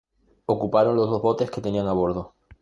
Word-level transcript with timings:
Ocuparon 0.47 0.95
los 0.95 1.07
dos 1.11 1.21
botes 1.21 1.51
que 1.51 1.61
tenían 1.61 1.85
a 1.85 1.93
bordo. 1.93 2.33